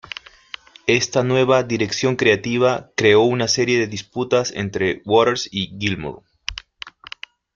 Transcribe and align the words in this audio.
Esta 0.87 1.23
nueva 1.23 1.61
dirección 1.61 2.15
creativa 2.15 2.89
creó 2.97 3.21
una 3.21 3.47
serie 3.47 3.77
de 3.77 3.85
disputas 3.85 4.49
entre 4.51 5.03
Waters 5.05 5.47
y 5.51 5.77
Gilmour. 5.79 6.23